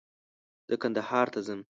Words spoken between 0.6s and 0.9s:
زه